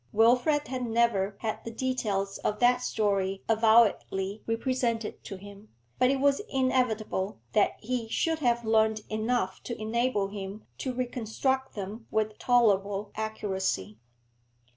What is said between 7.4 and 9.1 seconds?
that he should have learnt